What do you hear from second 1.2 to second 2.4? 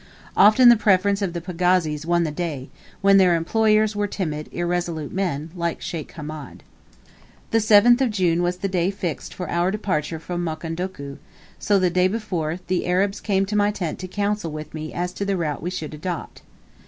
of the pagazis won the